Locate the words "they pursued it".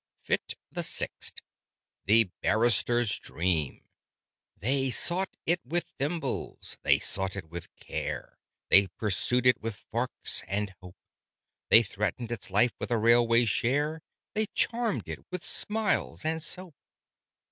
8.69-9.61